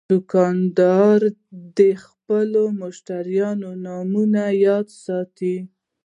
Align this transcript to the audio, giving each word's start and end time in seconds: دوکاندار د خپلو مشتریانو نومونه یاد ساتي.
دوکاندار 0.09 1.19
د 1.77 1.79
خپلو 2.05 2.63
مشتریانو 2.81 3.69
نومونه 3.85 4.43
یاد 4.65 4.87
ساتي. 5.05 5.57